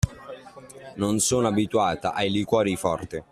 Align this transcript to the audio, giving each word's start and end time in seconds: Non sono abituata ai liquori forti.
Non 0.95 1.19
sono 1.19 1.47
abituata 1.47 2.13
ai 2.15 2.31
liquori 2.31 2.75
forti. 2.75 3.23